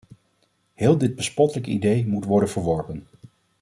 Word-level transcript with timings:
Heel 0.73 0.97
dit 0.97 1.15
bespottelijke 1.15 1.69
idee 1.69 2.07
moet 2.07 2.25
worden 2.25 2.49
verworpen! 2.49 3.07